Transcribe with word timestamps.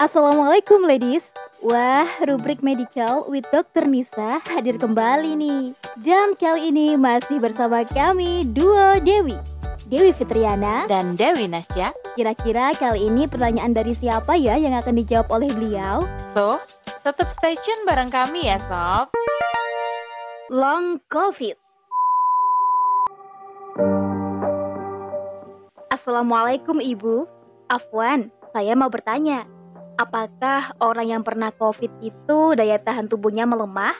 Assalamualaikum 0.00 0.88
ladies 0.88 1.20
Wah, 1.60 2.08
rubrik 2.24 2.64
medical 2.64 3.28
with 3.28 3.44
Dr. 3.52 3.84
Nisa 3.84 4.40
hadir 4.48 4.80
kembali 4.80 5.36
nih 5.36 5.76
Dan 6.00 6.32
kali 6.40 6.72
ini 6.72 6.96
masih 6.96 7.36
bersama 7.36 7.84
kami 7.84 8.48
duo 8.48 8.96
Dewi 9.04 9.36
Dewi 9.92 10.16
Fitriana 10.16 10.88
dan 10.88 11.20
Dewi 11.20 11.52
Nasya. 11.52 11.92
Kira-kira 12.16 12.72
kali 12.80 13.12
ini 13.12 13.28
pertanyaan 13.28 13.76
dari 13.76 13.92
siapa 13.92 14.40
ya 14.40 14.56
yang 14.56 14.72
akan 14.72 14.96
dijawab 15.04 15.28
oleh 15.36 15.52
beliau? 15.52 16.08
So, 16.32 16.64
tetap 17.04 17.28
stay 17.36 17.60
tune 17.60 17.84
bareng 17.84 18.08
kami 18.08 18.48
ya 18.48 18.56
sob. 18.72 19.12
Long 20.48 20.96
COVID 21.12 21.60
Assalamualaikum 25.92 26.80
Ibu 26.80 27.28
Afwan, 27.68 28.32
saya 28.56 28.72
mau 28.72 28.88
bertanya 28.88 29.59
Apakah 29.98 30.76
orang 30.78 31.10
yang 31.10 31.22
pernah 31.26 31.50
COVID 31.56 31.90
itu 32.04 32.54
daya 32.54 32.78
tahan 32.78 33.10
tubuhnya 33.10 33.48
melemah? 33.48 33.96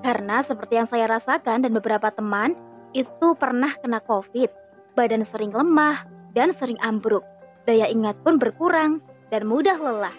Karena 0.00 0.40
seperti 0.40 0.80
yang 0.80 0.88
saya 0.88 1.10
rasakan 1.10 1.66
dan 1.66 1.72
beberapa 1.76 2.08
teman 2.08 2.56
itu 2.96 3.36
pernah 3.36 3.76
kena 3.84 4.00
COVID, 4.08 4.48
badan 4.96 5.28
sering 5.28 5.52
lemah 5.52 6.08
dan 6.32 6.56
sering 6.56 6.80
ambruk. 6.80 7.26
Daya 7.68 7.90
ingat 7.92 8.16
pun 8.24 8.40
berkurang 8.40 9.04
dan 9.28 9.44
mudah 9.44 9.76
lelah. 9.76 10.14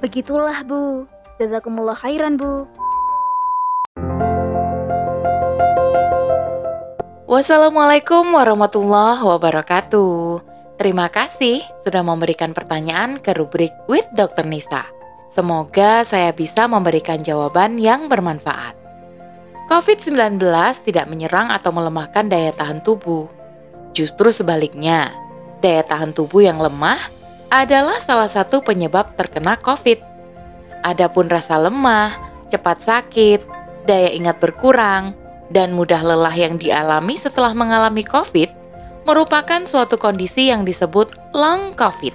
Begitulah 0.00 0.64
Bu. 0.64 1.04
Jazakumullah 1.36 1.98
khairan 2.00 2.40
Bu. 2.40 2.64
Wassalamualaikum 7.26 8.22
warahmatullahi 8.32 9.20
wabarakatuh. 9.20 10.55
Terima 10.76 11.08
kasih 11.08 11.64
sudah 11.88 12.04
memberikan 12.04 12.52
pertanyaan 12.52 13.16
ke 13.16 13.32
rubrik 13.32 13.72
with 13.88 14.04
Dr. 14.12 14.44
Nisa. 14.44 14.84
Semoga 15.32 16.04
saya 16.04 16.36
bisa 16.36 16.68
memberikan 16.68 17.24
jawaban 17.24 17.80
yang 17.80 18.12
bermanfaat. 18.12 18.76
COVID-19 19.72 20.36
tidak 20.84 21.08
menyerang 21.08 21.48
atau 21.48 21.72
melemahkan 21.72 22.28
daya 22.28 22.52
tahan 22.52 22.84
tubuh. 22.84 23.24
Justru 23.96 24.28
sebaliknya, 24.28 25.16
daya 25.64 25.80
tahan 25.80 26.12
tubuh 26.12 26.44
yang 26.44 26.60
lemah 26.60 27.08
adalah 27.48 27.96
salah 28.04 28.28
satu 28.28 28.60
penyebab 28.60 29.16
terkena 29.16 29.56
COVID. 29.56 29.96
Adapun 30.84 31.32
rasa 31.32 31.56
lemah, 31.56 32.20
cepat 32.52 32.84
sakit, 32.84 33.40
daya 33.88 34.12
ingat 34.12 34.44
berkurang, 34.44 35.16
dan 35.48 35.72
mudah 35.72 36.04
lelah 36.04 36.36
yang 36.36 36.60
dialami 36.60 37.16
setelah 37.16 37.56
mengalami 37.56 38.04
COVID 38.04 38.65
merupakan 39.06 39.62
suatu 39.64 39.94
kondisi 39.94 40.50
yang 40.50 40.66
disebut 40.66 41.14
long 41.30 41.72
COVID 41.78 42.12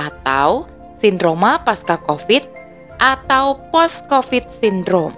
atau 0.00 0.64
sindroma 0.98 1.60
pasca 1.60 2.00
COVID 2.00 2.48
atau 2.96 3.60
post 3.68 4.00
COVID 4.08 4.48
syndrome. 4.58 5.12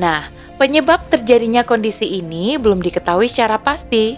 Nah, 0.00 0.24
penyebab 0.56 1.04
terjadinya 1.12 1.60
kondisi 1.60 2.08
ini 2.24 2.56
belum 2.56 2.80
diketahui 2.80 3.28
secara 3.28 3.60
pasti 3.60 4.16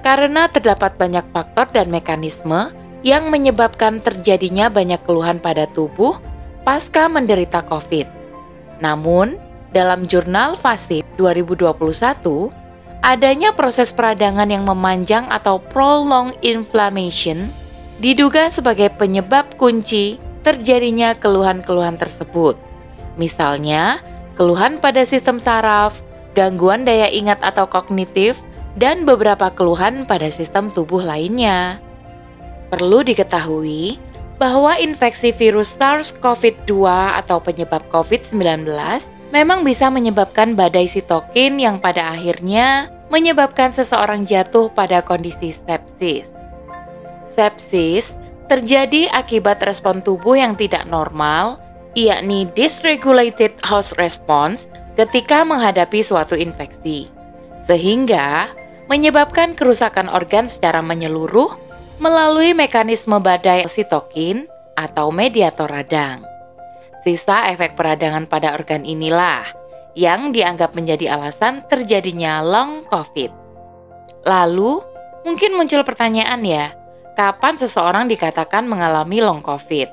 karena 0.00 0.48
terdapat 0.48 0.96
banyak 0.96 1.28
faktor 1.36 1.68
dan 1.76 1.92
mekanisme 1.92 2.72
yang 3.04 3.28
menyebabkan 3.28 4.00
terjadinya 4.00 4.72
banyak 4.72 4.98
keluhan 5.04 5.36
pada 5.38 5.68
tubuh 5.76 6.16
pasca 6.64 7.06
menderita 7.06 7.62
COVID. 7.68 8.08
Namun, 8.80 9.36
dalam 9.76 10.08
jurnal 10.08 10.56
FASIP 10.58 11.04
2021, 11.20 12.48
adanya 13.02 13.54
proses 13.54 13.94
peradangan 13.94 14.50
yang 14.50 14.66
memanjang 14.66 15.26
atau 15.30 15.62
prolonged 15.70 16.36
inflammation 16.42 17.50
diduga 17.98 18.50
sebagai 18.50 18.94
penyebab 18.94 19.58
kunci 19.58 20.22
terjadinya 20.46 21.18
keluhan-keluhan 21.18 21.98
tersebut. 21.98 22.54
Misalnya, 23.18 23.98
keluhan 24.38 24.78
pada 24.78 25.02
sistem 25.02 25.42
saraf, 25.42 25.98
gangguan 26.38 26.86
daya 26.86 27.10
ingat 27.10 27.42
atau 27.42 27.66
kognitif, 27.66 28.38
dan 28.78 29.02
beberapa 29.02 29.50
keluhan 29.50 30.06
pada 30.06 30.30
sistem 30.30 30.70
tubuh 30.70 31.02
lainnya. 31.02 31.82
Perlu 32.70 33.02
diketahui 33.02 33.98
bahwa 34.38 34.78
infeksi 34.78 35.34
virus 35.34 35.74
SARS-CoV-2 35.74 36.70
atau 37.18 37.42
penyebab 37.42 37.82
COVID-19 37.90 38.70
memang 39.30 39.64
bisa 39.64 39.92
menyebabkan 39.92 40.56
badai 40.56 40.88
sitokin 40.88 41.60
yang 41.60 41.78
pada 41.78 42.16
akhirnya 42.16 42.88
menyebabkan 43.08 43.72
seseorang 43.72 44.28
jatuh 44.28 44.68
pada 44.72 45.00
kondisi 45.00 45.56
sepsis. 45.64 46.28
Sepsis 47.36 48.04
terjadi 48.48 49.12
akibat 49.12 49.60
respon 49.64 50.00
tubuh 50.00 50.36
yang 50.36 50.56
tidak 50.56 50.88
normal, 50.88 51.60
yakni 51.92 52.48
dysregulated 52.56 53.52
host 53.64 53.92
response 54.00 54.64
ketika 54.96 55.44
menghadapi 55.44 56.02
suatu 56.02 56.34
infeksi, 56.34 57.08
sehingga 57.68 58.50
menyebabkan 58.88 59.52
kerusakan 59.52 60.08
organ 60.08 60.48
secara 60.48 60.80
menyeluruh 60.80 61.54
melalui 62.00 62.56
mekanisme 62.56 63.20
badai 63.20 63.68
sitokin 63.68 64.48
atau 64.74 65.12
mediator 65.12 65.68
radang. 65.68 66.24
Sisa 67.06 67.46
efek 67.50 67.78
peradangan 67.78 68.26
pada 68.26 68.54
organ 68.54 68.82
inilah 68.82 69.46
yang 69.94 70.30
dianggap 70.34 70.74
menjadi 70.74 71.14
alasan 71.18 71.66
terjadinya 71.66 72.42
long 72.42 72.86
COVID. 72.86 73.30
Lalu, 74.26 74.82
mungkin 75.22 75.54
muncul 75.54 75.82
pertanyaan 75.86 76.42
ya, 76.42 76.74
kapan 77.14 77.58
seseorang 77.58 78.10
dikatakan 78.10 78.66
mengalami 78.66 79.22
long 79.22 79.42
COVID? 79.42 79.88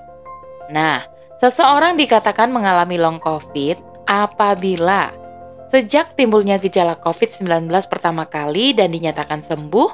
Nah, 0.73 1.05
seseorang 1.41 1.97
dikatakan 1.97 2.49
mengalami 2.49 2.97
long 2.97 3.21
COVID 3.21 4.09
apabila 4.09 5.25
Sejak 5.75 6.13
timbulnya 6.15 6.55
gejala 6.55 6.95
COVID-19 7.03 7.67
pertama 7.91 8.23
kali 8.29 8.71
dan 8.71 8.95
dinyatakan 8.95 9.43
sembuh, 9.43 9.89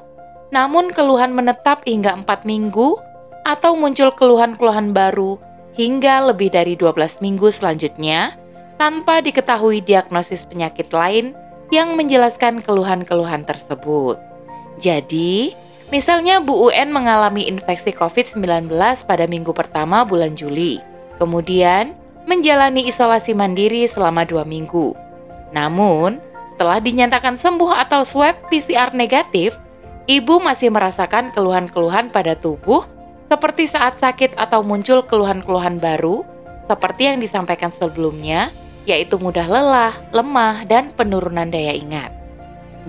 namun 0.53 0.91
keluhan 0.91 1.33
menetap 1.33 1.87
hingga 1.89 2.11
4 2.21 2.45
minggu 2.45 2.99
atau 3.47 3.73
muncul 3.73 4.13
keluhan-keluhan 4.13 4.93
baru 4.93 5.41
hingga 5.81 6.29
lebih 6.29 6.53
dari 6.53 6.77
12 6.77 7.25
minggu 7.25 7.49
selanjutnya 7.49 8.37
tanpa 8.77 9.25
diketahui 9.25 9.81
diagnosis 9.81 10.45
penyakit 10.45 10.93
lain 10.93 11.33
yang 11.73 11.97
menjelaskan 11.97 12.61
keluhan-keluhan 12.61 13.41
tersebut. 13.49 14.21
Jadi, 14.77 15.57
misalnya 15.89 16.37
Bu 16.37 16.69
UN 16.69 16.93
mengalami 16.93 17.49
infeksi 17.49 17.89
COVID-19 17.97 18.69
pada 19.09 19.25
minggu 19.25 19.49
pertama 19.57 20.05
bulan 20.05 20.37
Juli, 20.37 20.77
kemudian 21.17 21.97
menjalani 22.29 22.85
isolasi 22.85 23.33
mandiri 23.33 23.89
selama 23.89 24.21
dua 24.21 24.45
minggu 24.45 24.93
namun, 25.51 26.17
setelah 26.55 26.79
dinyatakan 26.79 27.35
sembuh 27.37 27.71
atau 27.87 28.07
swab 28.07 28.35
PCR 28.47 28.95
negatif, 28.95 29.55
ibu 30.07 30.39
masih 30.39 30.71
merasakan 30.71 31.35
keluhan-keluhan 31.35 32.09
pada 32.09 32.33
tubuh 32.39 32.87
seperti 33.31 33.71
saat 33.71 33.95
sakit 34.03 34.35
atau 34.35 34.59
muncul 34.59 35.07
keluhan-keluhan 35.07 35.79
baru 35.79 36.27
seperti 36.67 37.07
yang 37.07 37.23
disampaikan 37.23 37.71
sebelumnya, 37.79 38.51
yaitu 38.83 39.15
mudah 39.15 39.47
lelah, 39.47 39.95
lemah, 40.11 40.67
dan 40.67 40.91
penurunan 40.91 41.47
daya 41.47 41.71
ingat. 41.71 42.11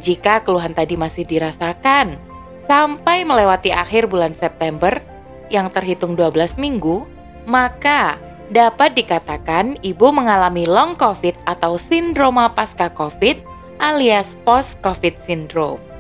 Jika 0.03 0.43
keluhan 0.43 0.75
tadi 0.75 0.99
masih 0.99 1.23
dirasakan 1.23 2.19
sampai 2.67 3.23
melewati 3.23 3.71
akhir 3.71 4.11
bulan 4.11 4.35
September 4.35 4.99
yang 5.47 5.71
terhitung 5.71 6.19
12 6.19 6.59
minggu, 6.59 7.07
maka 7.47 8.19
dapat 8.51 8.99
dikatakan 8.99 9.79
ibu 9.87 10.11
mengalami 10.11 10.67
long 10.67 10.99
COVID 10.99 11.39
atau 11.47 11.79
sindroma 11.79 12.51
pasca 12.51 12.91
COVID 12.91 13.39
alias 13.79 14.27
post-COVID 14.43 15.15
syndrome. 15.23 15.92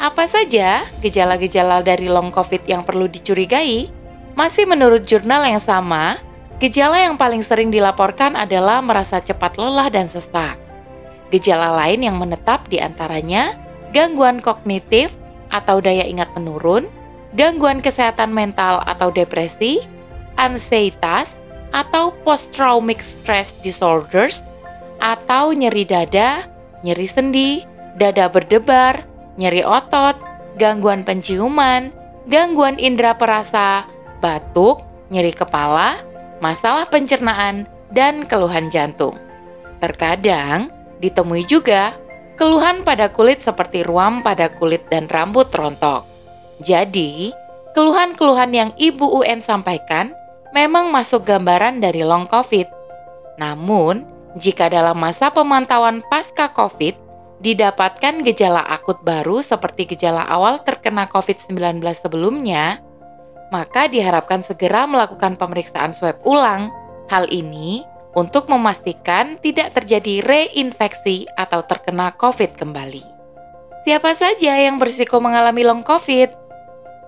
Apa 0.00 0.24
saja 0.24 0.88
gejala-gejala 1.04 1.84
dari 1.84 2.08
long 2.08 2.32
COVID 2.32 2.64
yang 2.64 2.88
perlu 2.88 3.04
dicurigai? 3.04 3.92
Masih 4.32 4.64
menurut 4.64 5.04
jurnal 5.04 5.44
yang 5.44 5.60
sama, 5.60 6.16
gejala 6.56 7.04
yang 7.04 7.20
paling 7.20 7.44
sering 7.44 7.68
dilaporkan 7.68 8.32
adalah 8.32 8.80
merasa 8.80 9.20
cepat 9.20 9.60
lelah 9.60 9.92
dan 9.92 10.08
sesak. 10.08 10.56
Gejala 11.28 11.76
lain 11.84 12.00
yang 12.00 12.16
menetap 12.16 12.64
di 12.72 12.80
antaranya 12.80 13.60
gangguan 13.92 14.40
kognitif 14.40 15.12
atau 15.52 15.84
daya 15.84 16.08
ingat 16.08 16.32
menurun, 16.32 16.88
gangguan 17.36 17.84
kesehatan 17.84 18.32
mental 18.32 18.80
atau 18.88 19.12
depresi, 19.12 19.84
ansietas, 20.40 21.28
atau 21.76 22.16
post-traumatic 22.24 23.04
stress 23.04 23.52
disorders 23.60 24.40
atau 25.04 25.52
nyeri 25.52 25.84
dada, 25.84 26.48
nyeri 26.88 27.04
sendi, 27.04 27.50
dada 28.00 28.32
berdebar, 28.32 29.09
nyeri 29.36 29.62
otot, 29.62 30.18
gangguan 30.56 31.06
penciuman, 31.06 31.94
gangguan 32.26 32.80
indera 32.80 33.14
perasa, 33.14 33.86
batuk, 34.18 34.82
nyeri 35.10 35.34
kepala, 35.34 36.02
masalah 36.42 36.88
pencernaan, 36.88 37.68
dan 37.90 38.26
keluhan 38.26 38.70
jantung. 38.70 39.18
Terkadang 39.82 40.70
ditemui 41.02 41.44
juga 41.48 41.96
keluhan 42.38 42.86
pada 42.86 43.10
kulit 43.10 43.42
seperti 43.42 43.82
ruam 43.82 44.22
pada 44.22 44.48
kulit 44.56 44.86
dan 44.88 45.10
rambut 45.10 45.50
rontok. 45.50 46.06
Jadi, 46.62 47.32
keluhan-keluhan 47.72 48.52
yang 48.52 48.70
Ibu 48.76 49.20
UN 49.24 49.42
sampaikan 49.42 50.12
memang 50.52 50.92
masuk 50.92 51.26
gambaran 51.26 51.80
dari 51.82 52.04
long 52.04 52.28
COVID. 52.28 52.68
Namun, 53.40 54.04
jika 54.38 54.70
dalam 54.70 54.94
masa 55.00 55.32
pemantauan 55.32 56.04
pasca 56.06 56.52
COVID 56.54 57.09
didapatkan 57.40 58.20
gejala 58.24 58.60
akut 58.68 59.00
baru 59.00 59.40
seperti 59.40 59.96
gejala 59.96 60.28
awal 60.28 60.60
terkena 60.62 61.08
COVID-19 61.08 61.80
sebelumnya, 62.00 62.84
maka 63.48 63.88
diharapkan 63.88 64.44
segera 64.44 64.84
melakukan 64.84 65.40
pemeriksaan 65.40 65.96
swab 65.96 66.20
ulang. 66.22 66.72
Hal 67.10 67.26
ini 67.26 67.82
untuk 68.14 68.46
memastikan 68.46 69.34
tidak 69.42 69.74
terjadi 69.74 70.22
reinfeksi 70.22 71.26
atau 71.34 71.66
terkena 71.66 72.14
COVID 72.14 72.54
kembali. 72.54 73.02
Siapa 73.82 74.14
saja 74.14 74.54
yang 74.54 74.78
berisiko 74.78 75.18
mengalami 75.18 75.66
long 75.66 75.82
COVID? 75.82 76.30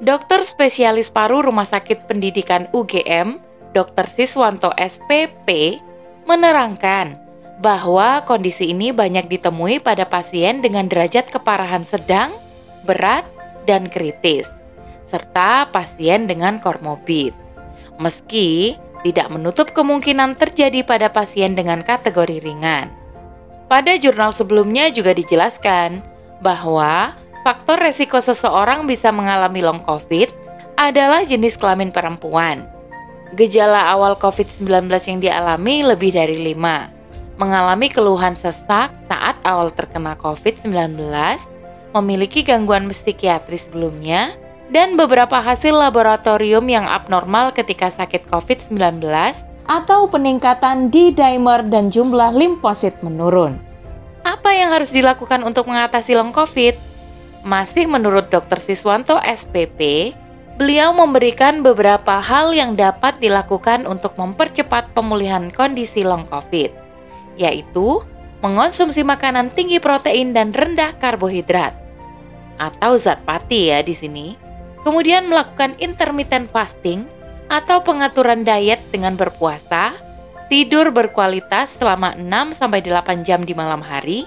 Dokter 0.02 0.42
spesialis 0.42 1.06
paru 1.06 1.46
Rumah 1.46 1.70
Sakit 1.70 2.10
Pendidikan 2.10 2.66
UGM, 2.74 3.38
Dr. 3.70 4.10
Siswanto 4.10 4.74
SPP, 4.74 5.78
menerangkan 6.26 7.14
bahwa 7.60 8.24
kondisi 8.24 8.72
ini 8.72 8.94
banyak 8.94 9.28
ditemui 9.28 9.82
pada 9.82 10.08
pasien 10.08 10.64
dengan 10.64 10.88
derajat 10.88 11.28
keparahan 11.28 11.84
sedang, 11.84 12.32
berat, 12.88 13.26
dan 13.68 13.90
kritis, 13.90 14.48
serta 15.12 15.68
pasien 15.68 16.24
dengan 16.24 16.62
komorbid. 16.62 17.34
Meski 18.00 18.78
tidak 19.02 19.28
menutup 19.28 19.74
kemungkinan 19.74 20.38
terjadi 20.38 20.86
pada 20.86 21.10
pasien 21.10 21.58
dengan 21.58 21.82
kategori 21.82 22.40
ringan. 22.42 22.88
Pada 23.66 23.98
jurnal 23.98 24.34
sebelumnya 24.36 24.92
juga 24.92 25.16
dijelaskan 25.16 26.02
bahwa 26.44 27.16
faktor 27.46 27.80
resiko 27.80 28.20
seseorang 28.20 28.84
bisa 28.86 29.10
mengalami 29.10 29.64
long 29.64 29.82
COVID 29.86 30.30
adalah 30.76 31.24
jenis 31.26 31.56
kelamin 31.58 31.94
perempuan. 31.94 32.66
Gejala 33.32 33.88
awal 33.88 34.12
COVID-19 34.20 34.92
yang 35.08 35.18
dialami 35.24 35.80
lebih 35.80 36.12
dari 36.12 36.36
lima 36.36 36.91
mengalami 37.40 37.88
keluhan 37.88 38.36
sesak 38.36 38.92
saat 39.08 39.36
awal 39.44 39.72
terkena 39.72 40.16
COVID-19, 40.20 40.96
memiliki 41.96 42.44
gangguan 42.44 42.88
psikiatris 42.92 43.68
sebelumnya, 43.68 44.36
dan 44.72 44.96
beberapa 44.96 45.40
hasil 45.40 45.72
laboratorium 45.72 46.64
yang 46.68 46.88
abnormal 46.88 47.52
ketika 47.52 47.92
sakit 47.92 48.24
COVID-19 48.32 49.04
atau 49.68 50.08
peningkatan 50.08 50.88
di 50.88 51.12
dimer 51.12 51.62
dan 51.68 51.92
jumlah 51.92 52.32
limfosit 52.34 52.96
menurun. 53.04 53.60
Apa 54.24 54.54
yang 54.54 54.72
harus 54.72 54.88
dilakukan 54.88 55.44
untuk 55.44 55.68
mengatasi 55.68 56.16
long 56.16 56.32
COVID? 56.32 56.74
Masih 57.42 57.90
menurut 57.90 58.30
Dr. 58.30 58.62
Siswanto 58.62 59.18
SPP, 59.18 60.14
beliau 60.56 60.94
memberikan 60.94 61.60
beberapa 61.60 62.22
hal 62.22 62.54
yang 62.54 62.78
dapat 62.78 63.18
dilakukan 63.18 63.82
untuk 63.82 64.14
mempercepat 64.14 64.94
pemulihan 64.94 65.50
kondisi 65.50 66.06
long 66.06 66.22
COVID 66.30 66.81
yaitu 67.36 68.02
mengonsumsi 68.42 69.06
makanan 69.06 69.54
tinggi 69.54 69.78
protein 69.78 70.34
dan 70.34 70.50
rendah 70.50 70.92
karbohidrat 70.98 71.72
atau 72.58 72.98
zat 72.98 73.22
pati 73.26 73.70
ya 73.70 73.80
di 73.80 73.94
sini. 73.94 74.34
Kemudian 74.82 75.30
melakukan 75.30 75.78
intermittent 75.78 76.50
fasting 76.50 77.06
atau 77.46 77.78
pengaturan 77.86 78.42
diet 78.42 78.82
dengan 78.90 79.14
berpuasa, 79.14 79.94
tidur 80.50 80.90
berkualitas 80.90 81.70
selama 81.78 82.18
6 82.18 82.58
sampai 82.58 82.82
8 82.82 83.22
jam 83.22 83.46
di 83.46 83.54
malam 83.54 83.78
hari 83.78 84.26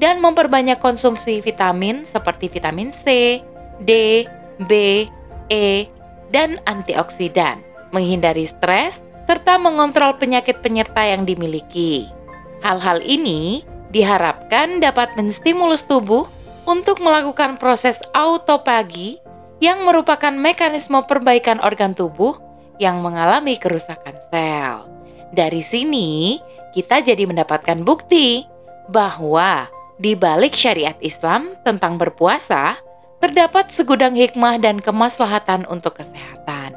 dan 0.00 0.24
memperbanyak 0.24 0.80
konsumsi 0.80 1.44
vitamin 1.44 2.08
seperti 2.08 2.48
vitamin 2.48 2.96
C, 3.04 3.38
D, 3.84 4.24
B, 4.64 5.04
E, 5.52 5.84
dan 6.32 6.56
antioksidan, 6.64 7.60
menghindari 7.92 8.48
stres 8.48 8.96
serta 9.28 9.60
mengontrol 9.60 10.16
penyakit 10.16 10.64
penyerta 10.64 11.04
yang 11.04 11.28
dimiliki. 11.28 12.08
Hal-hal 12.60 13.00
ini 13.00 13.64
diharapkan 13.90 14.84
dapat 14.84 15.16
menstimulus 15.16 15.82
tubuh 15.88 16.28
untuk 16.68 17.00
melakukan 17.00 17.56
proses 17.56 17.96
autopagi 18.12 19.18
yang 19.60 19.84
merupakan 19.84 20.32
mekanisme 20.32 21.00
perbaikan 21.04 21.60
organ 21.60 21.96
tubuh 21.96 22.36
yang 22.80 23.04
mengalami 23.04 23.60
kerusakan 23.60 24.16
sel. 24.32 24.88
Dari 25.32 25.60
sini, 25.64 26.40
kita 26.72 27.04
jadi 27.04 27.28
mendapatkan 27.28 27.84
bukti 27.84 28.44
bahwa 28.88 29.68
di 30.00 30.16
balik 30.16 30.56
syariat 30.56 30.96
Islam 31.04 31.54
tentang 31.60 32.00
berpuasa, 32.00 32.80
terdapat 33.20 33.68
segudang 33.76 34.16
hikmah 34.16 34.56
dan 34.56 34.80
kemaslahatan 34.80 35.68
untuk 35.68 36.00
kesehatan. 36.00 36.72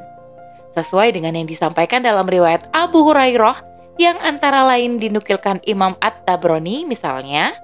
Sesuai 0.76 1.16
dengan 1.16 1.32
yang 1.32 1.48
disampaikan 1.48 2.04
dalam 2.04 2.28
riwayat 2.28 2.68
Abu 2.76 3.00
Hurairah 3.06 3.73
yang 3.94 4.18
antara 4.18 4.66
lain 4.66 4.98
dinukilkan 4.98 5.62
Imam 5.64 5.94
At-Tabrani 6.02 6.82
misalnya, 6.82 7.54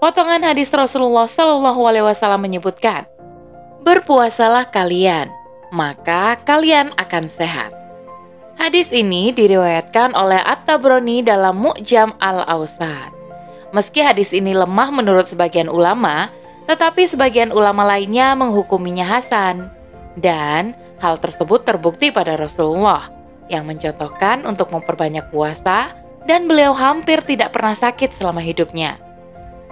potongan 0.00 0.40
hadis 0.40 0.72
Rasulullah 0.72 1.28
Shallallahu 1.28 1.80
alaihi 1.84 2.06
wasallam 2.08 2.44
menyebutkan, 2.44 3.04
"Berpuasalah 3.84 4.72
kalian, 4.72 5.28
maka 5.68 6.40
kalian 6.48 6.96
akan 6.96 7.28
sehat." 7.36 7.72
Hadis 8.54 8.88
ini 8.94 9.34
diriwayatkan 9.34 10.14
oleh 10.14 10.38
At-Tabrani 10.40 11.26
dalam 11.26 11.58
Mu'jam 11.58 12.14
Al-Ausat. 12.22 13.10
Meski 13.74 13.98
hadis 13.98 14.30
ini 14.30 14.54
lemah 14.54 14.94
menurut 14.94 15.26
sebagian 15.26 15.66
ulama, 15.66 16.30
tetapi 16.70 17.10
sebagian 17.10 17.50
ulama 17.50 17.82
lainnya 17.82 18.32
menghukuminya 18.38 19.02
hasan. 19.02 19.68
Dan 20.14 20.78
hal 21.02 21.18
tersebut 21.18 21.66
terbukti 21.66 22.14
pada 22.14 22.38
Rasulullah 22.38 23.10
yang 23.52 23.68
mencontohkan 23.68 24.48
untuk 24.48 24.72
memperbanyak 24.72 25.28
puasa 25.28 25.92
dan 26.24 26.48
beliau 26.48 26.72
hampir 26.72 27.20
tidak 27.28 27.52
pernah 27.52 27.76
sakit 27.76 28.16
selama 28.16 28.40
hidupnya. 28.40 28.96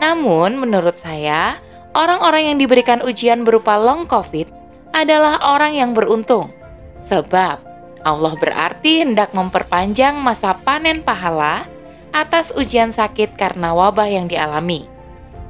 Namun, 0.01 0.61
menurut 0.61 0.99
saya, 1.01 1.57
orang-orang 1.97 2.53
yang 2.53 2.59
diberikan 2.61 3.01
ujian 3.01 3.47
berupa 3.47 3.79
long 3.81 4.05
COVID 4.05 4.51
adalah 4.93 5.41
orang 5.49 5.79
yang 5.79 5.97
beruntung. 5.97 6.53
Sebab 7.09 7.57
Allah 8.03 8.35
berarti 8.37 9.07
hendak 9.07 9.33
memperpanjang 9.33 10.19
masa 10.19 10.59
panen 10.61 11.01
pahala 11.01 11.65
atas 12.13 12.53
ujian 12.53 12.93
sakit 12.93 13.39
karena 13.41 13.73
wabah 13.73 14.11
yang 14.11 14.29
dialami. 14.29 14.85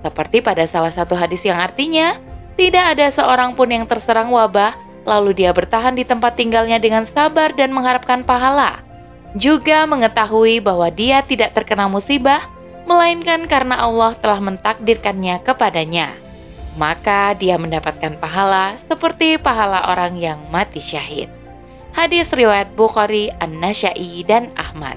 Seperti 0.03 0.43
pada 0.43 0.67
salah 0.67 0.91
satu 0.95 1.15
hadis 1.19 1.43
yang 1.43 1.59
artinya, 1.59 2.19
tidak 2.55 2.99
ada 2.99 3.11
seorang 3.11 3.57
pun 3.57 3.71
yang 3.71 3.89
terserang 3.89 4.31
wabah 4.31 4.75
lalu 5.03 5.35
dia 5.45 5.51
bertahan 5.51 5.99
di 5.99 6.07
tempat 6.07 6.39
tinggalnya 6.39 6.79
dengan 6.79 7.07
sabar 7.09 7.55
dan 7.55 7.75
mengharapkan 7.75 8.23
pahala. 8.23 8.83
Juga 9.35 9.89
mengetahui 9.89 10.61
bahwa 10.61 10.93
dia 10.93 11.25
tidak 11.25 11.57
terkena 11.57 11.89
musibah, 11.89 12.45
melainkan 12.85 13.49
karena 13.49 13.81
Allah 13.81 14.13
telah 14.21 14.39
mentakdirkannya 14.39 15.41
kepadanya. 15.43 16.13
Maka 16.77 17.37
dia 17.37 17.61
mendapatkan 17.61 18.17
pahala 18.17 18.81
seperti 18.89 19.37
pahala 19.37 19.93
orang 19.93 20.17
yang 20.17 20.41
mati 20.49 20.81
syahid. 20.81 21.29
Hadis 21.93 22.33
riwayat 22.33 22.73
Bukhari, 22.73 23.29
An-Nasyai, 23.37 24.25
dan 24.25 24.49
Ahmad. 24.57 24.97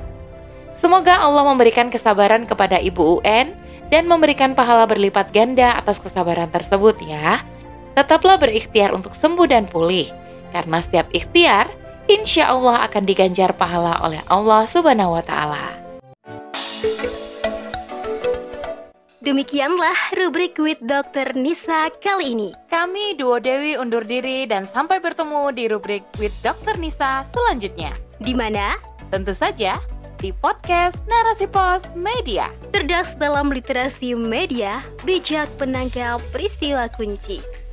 Semoga 0.80 1.20
Allah 1.20 1.44
memberikan 1.44 1.92
kesabaran 1.92 2.48
kepada 2.48 2.80
Ibu 2.80 3.20
UN 3.20 3.52
dan 3.92 4.08
memberikan 4.08 4.56
pahala 4.56 4.88
berlipat 4.88 5.36
ganda 5.36 5.76
atas 5.76 6.00
kesabaran 6.00 6.48
tersebut 6.48 6.96
ya. 7.04 7.44
Tetaplah 7.96 8.36
berikhtiar 8.36 8.92
untuk 8.92 9.16
sembuh 9.16 9.48
dan 9.48 9.72
pulih, 9.72 10.12
karena 10.52 10.84
setiap 10.84 11.08
ikhtiar 11.16 11.72
insya 12.12 12.52
Allah 12.52 12.84
akan 12.84 13.08
diganjar 13.08 13.56
pahala 13.56 14.04
oleh 14.04 14.20
Allah 14.28 14.68
Subhanahu 14.68 15.16
wa 15.16 15.24
Ta'ala. 15.24 15.66
Demikianlah 19.24 19.96
rubrik 20.20 20.60
with 20.60 20.78
Dr. 20.86 21.34
Nisa 21.40 21.90
kali 22.04 22.38
ini. 22.38 22.54
Kami 22.70 23.18
Duo 23.18 23.42
Dewi 23.42 23.74
undur 23.74 24.06
diri 24.06 24.46
dan 24.46 24.70
sampai 24.70 25.02
bertemu 25.02 25.50
di 25.56 25.66
rubrik 25.66 26.06
with 26.22 26.36
Dr. 26.46 26.78
Nisa 26.78 27.26
selanjutnya. 27.34 27.90
Di 28.22 28.38
mana? 28.38 28.78
Tentu 29.10 29.34
saja 29.34 29.82
di 30.22 30.30
podcast 30.44 31.00
Narasi 31.10 31.48
Pos 31.50 31.82
Media. 31.98 32.52
Cerdas 32.70 33.18
dalam 33.18 33.50
literasi 33.50 34.14
media, 34.14 34.86
bijak 35.08 35.50
penangkap 35.58 36.22
peristiwa 36.30 36.86
kunci. 36.94 37.65